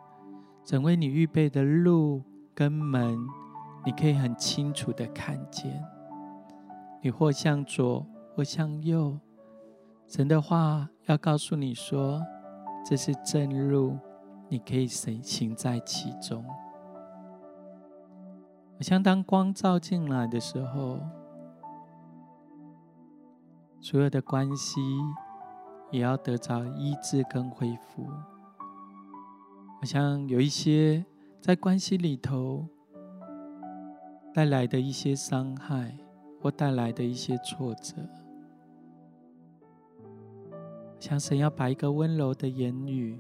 [0.63, 2.23] 整为你预备的路
[2.55, 3.19] 跟门，
[3.85, 5.85] 你可以很清楚的看见。
[7.03, 8.07] 你或向左，
[8.37, 9.19] 或向右，
[10.07, 12.23] 神的话要告诉你说：
[12.87, 13.99] 这是正路，
[14.49, 16.45] 你可以行行在其中。
[16.45, 16.55] 好
[18.79, 21.01] 像当光照进来的时候，
[23.81, 24.81] 所有的关系
[25.91, 28.07] 也要得着医治跟恢复。
[29.79, 31.05] 好像有一些
[31.41, 32.69] 在关系里头
[34.35, 35.97] 带来的一些伤害，
[36.41, 37.97] 或带来的一些挫折，
[40.99, 43.19] 像神要把一个温柔的言语、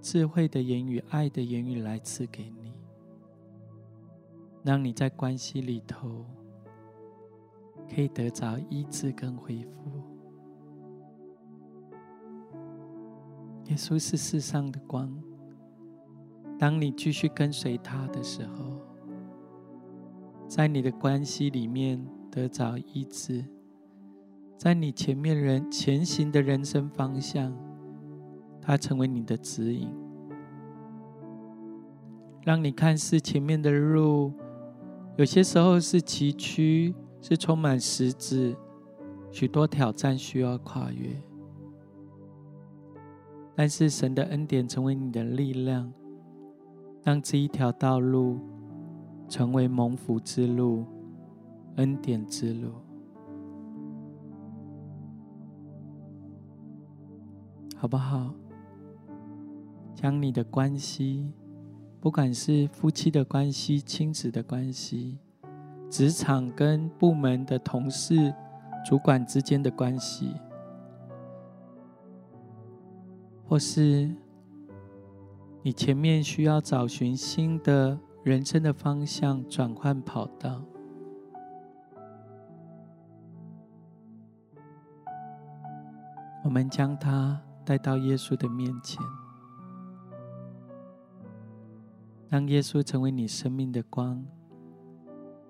[0.00, 2.72] 智慧的言语、爱的言语来赐给你。
[4.64, 6.24] 让你在关系里头
[7.92, 10.02] 可以得着医治跟恢复。
[13.66, 15.10] 耶稣是世上的光，
[16.58, 18.80] 当你继续跟随他的时候，
[20.46, 23.44] 在你的关系里面得着医治，
[24.58, 27.56] 在你前面人前行的人生方向，
[28.60, 29.88] 他成为你的指引，
[32.42, 34.32] 让你看似前面的路。
[35.16, 36.94] 有些时候是崎岖，
[37.26, 38.54] 是充满实质，
[39.30, 41.18] 许多挑战需要跨越。
[43.54, 45.90] 但是神的恩典成为你的力量，
[47.02, 48.40] 让这一条道路
[49.26, 50.84] 成为蒙福之路、
[51.76, 52.72] 恩典之路，
[57.74, 58.34] 好不好？
[59.94, 61.32] 将你的关系。
[62.02, 65.20] 不管是夫妻的关系、亲子的关系、
[65.94, 68.34] 职场跟部门的同事、
[68.84, 70.34] 主管之间的关系，
[73.46, 74.12] 或是
[75.62, 80.64] 你前面需要找寻新的人生的方向、转换跑道，
[86.42, 89.00] 我们将它带到耶稣的面前。
[92.28, 94.26] 让耶稣成为你生命的光，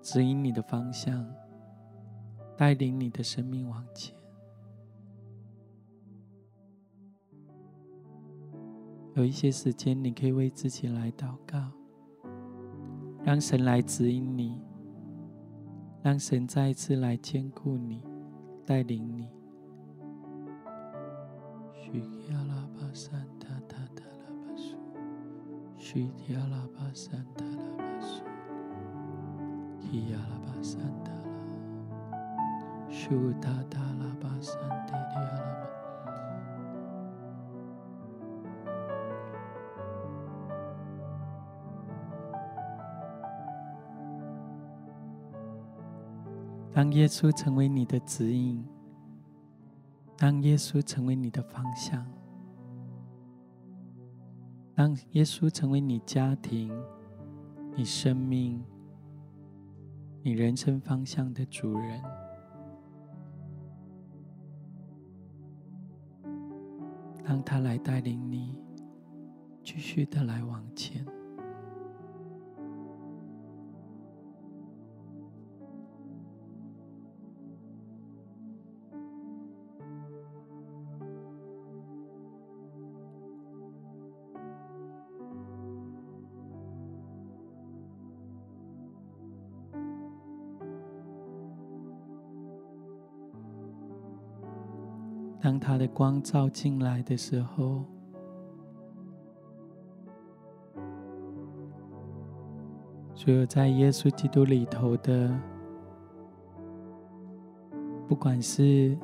[0.05, 1.27] 指引你的方向，
[2.55, 4.15] 带领你的生命往前。
[9.15, 11.71] 有一些时间，你可以为自己来祷告，
[13.23, 14.61] 让神来指引你，
[16.03, 18.03] 让神再一次来兼顾你，
[18.63, 19.27] 带领你。
[21.73, 23.47] 希提阿拉巴山达
[26.47, 27.54] 拉巴苏，
[29.91, 32.19] 希亚拉巴山达拉，
[32.89, 34.57] 舒塔达拉巴山
[34.87, 35.65] 提利亚拉巴。
[46.73, 48.65] 当耶稣成为你的指引，
[50.17, 52.05] 当耶稣成为你的方向。
[54.73, 56.69] 当耶稣成为你家庭、
[57.75, 58.61] 你生命、
[60.25, 62.01] 你人生方向的主人，
[67.23, 68.59] 让他来带领你，
[69.63, 71.05] 继续的来往前。
[95.65, 97.83] 他的光照进来的时候，
[103.15, 105.35] 所有在耶稣基督里头的，
[108.07, 108.95] 不管是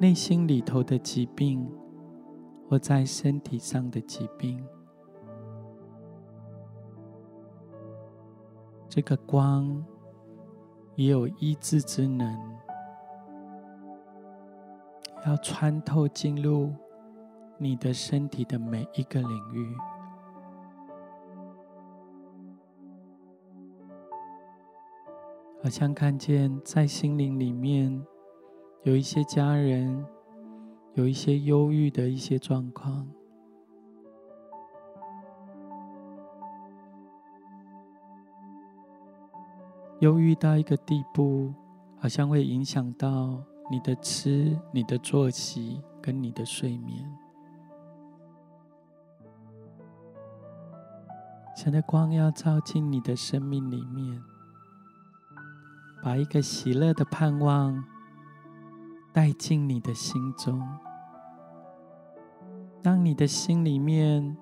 [0.00, 1.64] 内心里头的疾病，
[2.68, 4.66] 或在身体上的疾病，
[8.88, 9.80] 这个光
[10.96, 12.63] 也有医治之能。
[15.26, 16.70] 要穿透进入
[17.56, 19.74] 你的身体的每一个领域，
[25.62, 28.04] 好像看见在心灵里面
[28.82, 30.04] 有一些家人
[30.92, 33.08] 有一些忧郁的一些状况，
[40.00, 41.54] 忧郁到一个地步，
[41.96, 43.42] 好像会影响到。
[43.70, 47.02] 你的吃、你的作息跟你的睡眠，
[51.56, 54.22] 神的光要照进你的生命里面，
[56.02, 57.82] 把一个喜乐的盼望
[59.14, 60.62] 带进你的心中，
[62.82, 64.36] 当你的心里面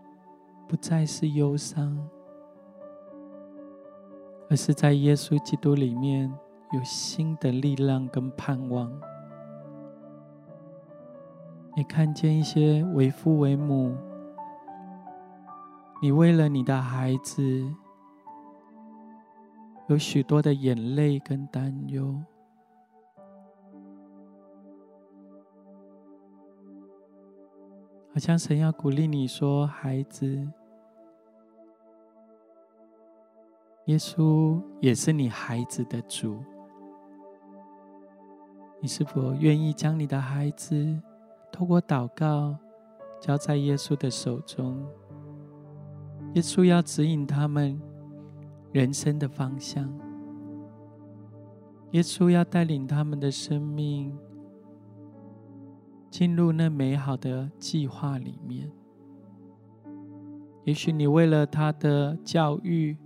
[0.68, 1.96] 不再是忧伤，
[4.50, 6.28] 而是在耶稣基督里面
[6.72, 8.90] 有新的力量跟盼望。
[11.74, 13.96] 你看见一些为父为母，
[16.02, 17.42] 你为了你的孩子
[19.88, 22.22] 有许多的眼泪跟担忧。
[28.12, 30.26] 好像神要鼓励你说：“孩子，
[33.86, 36.44] 耶稣也是你孩子的主。
[38.82, 41.00] 你是否愿意将你的孩子
[41.52, 42.56] 透过祷告
[43.20, 44.84] 交在耶稣的手中？
[46.34, 47.80] 耶稣要指引他们
[48.72, 49.88] 人生的方向，
[51.90, 54.18] 耶稣要带领他们的生命。”
[56.10, 58.70] 进入那美好的计划里面。
[60.64, 62.98] 也许你为了他的教育，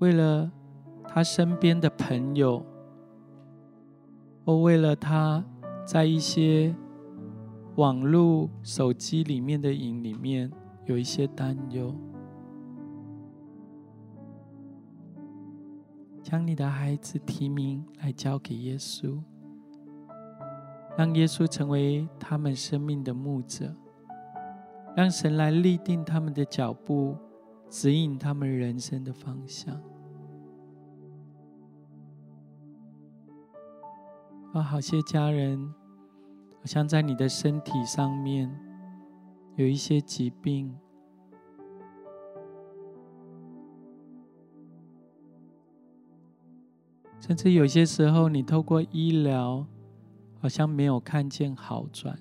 [0.00, 0.50] 为了
[1.06, 2.66] 他身边的朋友，
[4.44, 5.44] 或为了他
[5.88, 6.76] 在一些
[7.76, 10.52] 网络、手机里面的影里面
[10.84, 11.94] 有一些担忧，
[16.22, 19.18] 将你的孩子提名来交给耶稣。
[20.94, 23.74] 让耶稣成为他们生命的牧者，
[24.94, 27.16] 让神来立定他们的脚步，
[27.70, 29.80] 指引他们人生的方向。
[34.54, 35.72] 有好些家人，
[36.68, 38.48] 像在你的身体上面
[39.56, 40.72] 有一些疾病，
[47.18, 49.66] 甚至有些时候，你透过医疗。
[50.40, 52.16] 好像没有看见好转，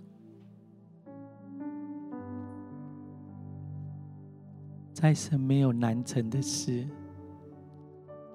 [4.92, 6.88] 在神没有难成的事，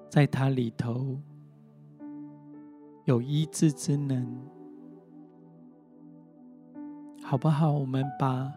[0.09, 1.19] 在他里头
[3.03, 4.25] 有医治之能，
[7.23, 7.71] 好不好？
[7.71, 8.51] 我们把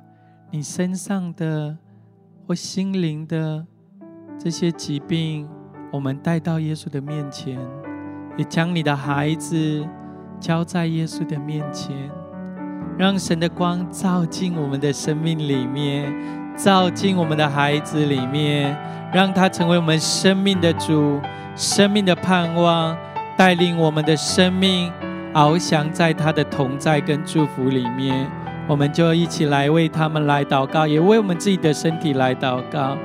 [0.51, 1.77] 你身上的
[2.47, 3.65] 或心灵的
[4.39, 5.49] 这些疾病，
[5.91, 7.59] 我们带到耶稣的面前，
[8.37, 9.87] 也将你的孩子。
[10.39, 11.97] 交在耶稣的面前，
[12.99, 16.13] 让神的光照进我们的生命里面，
[16.55, 18.77] 照进我们的孩子里面，
[19.11, 21.19] 让他成为我们生命的主，
[21.55, 22.95] 生命的盼望，
[23.35, 24.93] 带领我们的生命
[25.33, 28.31] 翱翔在他的同在跟祝福里面。
[28.69, 32.97] 我们就一起来为他们来祷告，也为我们自己的身体来祷告。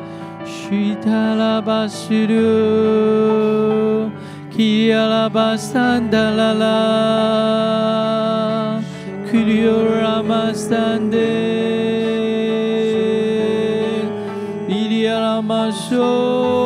[4.54, 6.68] 基亚拉巴桑达拉拉，
[9.32, 9.72] 基里奥
[10.04, 11.18] 拉玛桑德，
[14.68, 16.61] 伊里亚拉玛索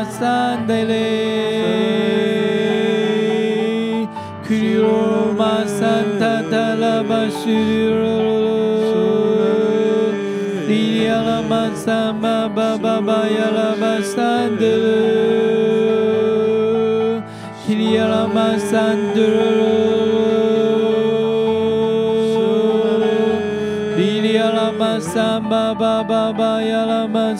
[0.00, 0.94] 亚拉玛桑德勒，
[4.48, 7.50] 库里欧玛桑达达拉巴苏，
[10.66, 11.20] 里里亚
[26.86, 27.36] 拉玛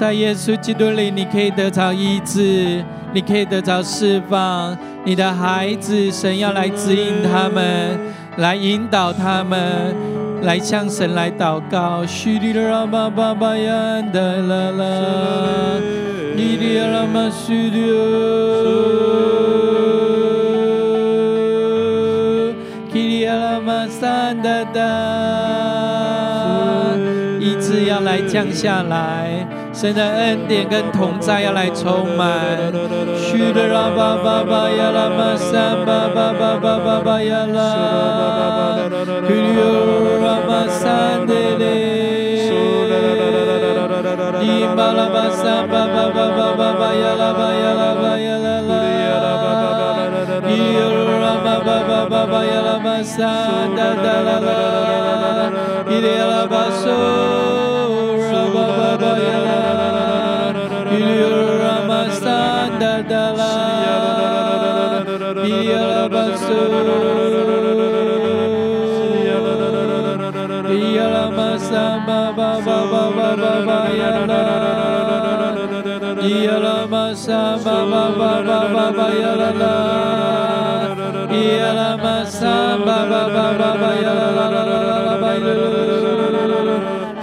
[0.00, 2.82] 在耶稣基督里，你可以得着医治，
[3.12, 4.74] 你可以得着释放。
[5.04, 8.00] 你的孩子，神要来指引他们，
[8.38, 9.94] 来引导他们，
[10.40, 12.06] 来向神来祷告。
[12.06, 14.72] 叙利亚巴巴巴呀拉
[17.04, 17.98] 玛苏迪欧，
[22.90, 24.80] 基里亚拉玛桑达达，
[27.38, 29.39] 医治要来降下来，
[29.80, 32.28] 神的恩典跟同在要来充满。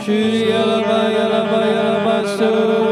[0.07, 2.86] Shri Yalaba Yalaba Yalaba Shri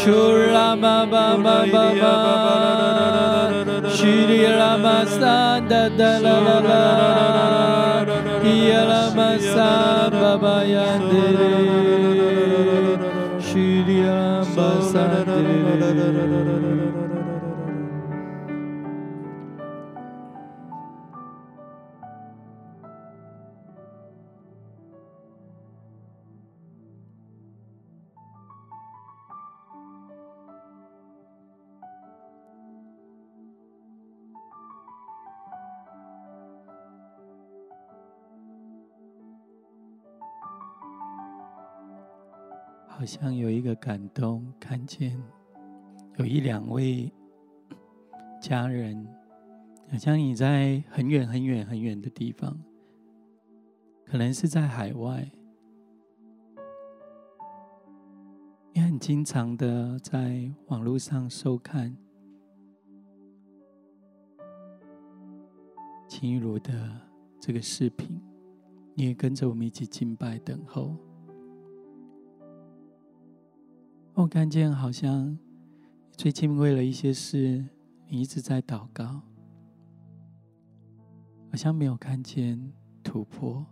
[0.00, 2.14] Shurama Baba Baba
[3.96, 6.82] Shri Ramasanda Dalala
[8.42, 9.70] Yaramasa
[10.10, 11.54] Baba Yandere
[13.42, 15.40] Shri Ramasanda
[43.10, 45.20] 像有一个感动，看见
[46.18, 47.12] 有一两位
[48.40, 49.04] 家人，
[49.90, 52.56] 好像你在很远很远很远的地方，
[54.04, 55.28] 可能是在海外，
[58.74, 61.96] 也很经常的在网络上收看
[66.06, 66.96] 秦玉茹的
[67.40, 68.22] 这个视频，
[68.94, 70.96] 你也跟着我们一起敬拜等候。
[74.20, 75.38] 我看见好像
[76.12, 77.64] 最近为了一些事，
[78.06, 79.22] 你一直在祷告，
[81.50, 82.70] 好像没有看见
[83.02, 83.64] 突破。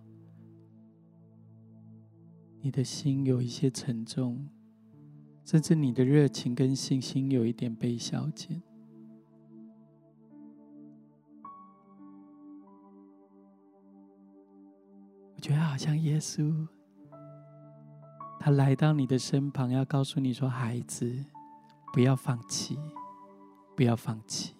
[2.62, 4.48] 你的心有一些沉重，
[5.44, 8.62] 甚至你的热情跟信心有一点被消减。
[15.36, 16.66] 我觉得好像耶稣。
[18.50, 21.24] 来到你的身旁，要告诉你说：“孩子，
[21.92, 22.78] 不要放弃，
[23.76, 24.54] 不要放弃。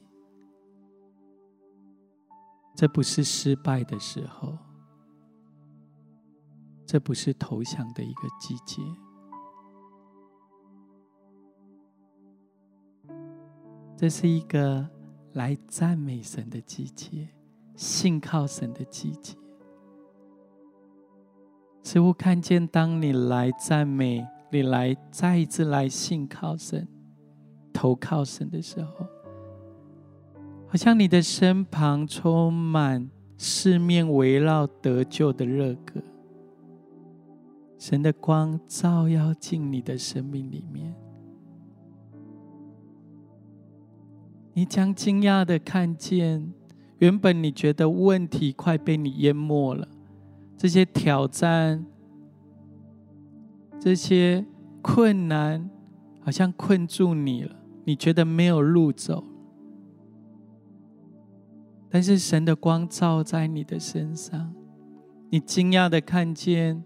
[2.75, 4.57] 这不是失败的时候，
[6.87, 8.83] 这不是投降的一个季节，
[13.97, 14.89] 这是一个
[15.33, 17.29] 来赞美神的季节，
[17.75, 19.37] 信靠神的季节。”
[21.91, 24.23] 似乎看见，当你来赞美，
[24.53, 26.87] 你来再一次来信靠神、
[27.73, 29.07] 投靠神的时候，
[30.67, 33.09] 好像你的身旁充满
[33.39, 36.03] 四面围绕得救的热歌，
[37.79, 40.95] 神的光照耀进你的生命里面，
[44.53, 46.53] 你将惊讶的看见，
[46.99, 49.89] 原本你觉得问题快被你淹没了。
[50.59, 51.87] 这些挑战，
[53.79, 54.45] 这些
[54.83, 55.71] 困难，
[56.21, 57.55] 好像困住你了。
[57.85, 59.23] 你觉得没有路走，
[61.89, 64.53] 但是神的光照在你的身上，
[65.31, 66.83] 你惊讶的看见，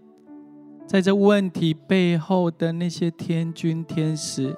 [0.85, 4.55] 在这问题背后的那些天君天使，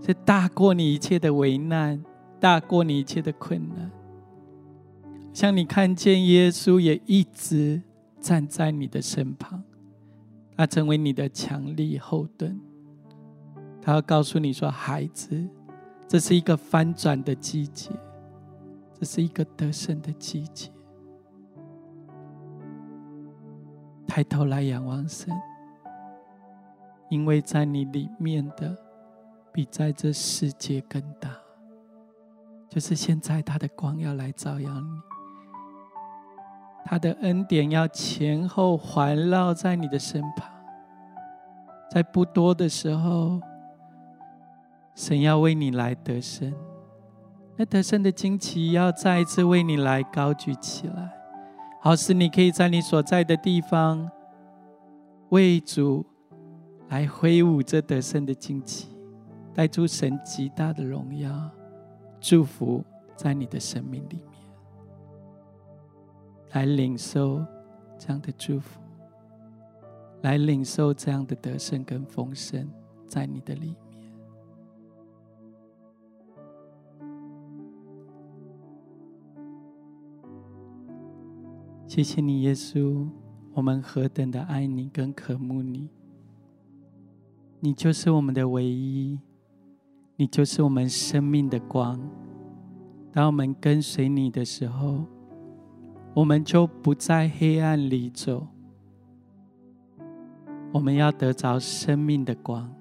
[0.00, 2.02] 是大过你一切的危难，
[2.40, 3.90] 大过你一切的困难。
[5.34, 7.82] 像你看见耶稣也一直。
[8.24, 9.62] 站在你的身旁，
[10.56, 12.58] 他成为你的强力后盾。
[13.82, 15.46] 他要告诉你说：“孩子，
[16.08, 17.90] 这是一个翻转的季节，
[18.98, 20.70] 这是一个得胜的季节。
[24.06, 25.30] 抬头来仰望神，
[27.10, 28.74] 因为在你里面的
[29.52, 31.30] 比在这世界更大。
[32.70, 34.98] 就是现在，他的光要来照耀你。”
[36.84, 40.48] 他的恩典要前后环绕在你的身旁，
[41.90, 43.40] 在不多的时候，
[44.94, 46.52] 神要为你来得胜，
[47.56, 51.10] 那得胜的旌旗要再一次为你来高举起来，
[51.80, 54.10] 好使你可以在你所在的地方
[55.30, 56.04] 为主
[56.88, 58.88] 来挥舞这得胜的旌旗，
[59.54, 61.30] 带出神极大的荣耀，
[62.20, 62.84] 祝福
[63.16, 64.20] 在你的生命里，
[66.54, 67.44] 来领受
[67.98, 68.80] 这样的祝福，
[70.22, 72.68] 来领受这样的得胜跟丰盛
[73.06, 73.76] 在你的里面。
[81.88, 83.08] 谢谢你，耶稣，
[83.52, 85.88] 我们何等的爱你跟渴慕你！
[87.58, 89.18] 你就是我们的唯一，
[90.16, 92.00] 你就是我们生命的光。
[93.12, 95.04] 当我们跟随你的时候，
[96.14, 98.46] 我们就不在黑暗里走。
[100.72, 102.72] 我们要得着生命的光，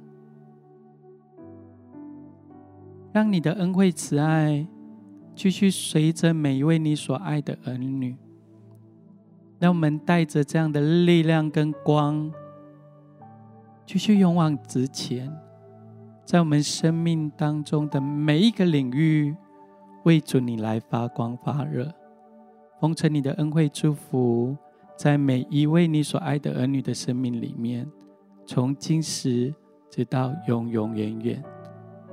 [3.12, 4.68] 让你的恩惠慈爱
[5.36, 8.16] 继续随着每一位你所爱的儿女。
[9.60, 12.32] 让我们带着这样的力量跟光，
[13.86, 15.32] 继续勇往直前，
[16.26, 19.36] 在我们生命当中的每一个领域，
[20.04, 21.94] 为主你来发光发热，
[22.84, 24.58] 奉承你的恩惠祝福，
[24.98, 27.90] 在每一位你所爱的儿女的生命里面，
[28.46, 29.56] 从今时
[29.90, 31.42] 直到永永远远。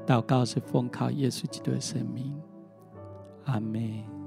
[0.06, 2.32] 祷告是奉靠耶稣基督的生命，
[3.46, 4.19] 阿门。